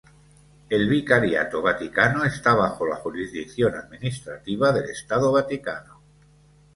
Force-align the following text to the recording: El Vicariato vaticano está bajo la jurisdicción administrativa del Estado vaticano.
El 0.69 0.89
Vicariato 0.89 1.61
vaticano 1.61 2.23
está 2.23 2.55
bajo 2.55 2.87
la 2.87 2.95
jurisdicción 2.95 3.75
administrativa 3.75 4.71
del 4.71 4.89
Estado 4.89 5.31
vaticano. 5.31 6.01